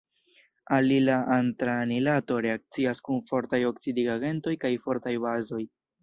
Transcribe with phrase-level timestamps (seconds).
[0.75, 5.61] Alila antranilato reakcias kun fortaj oksidigagentoj kaj fortaj bazoj.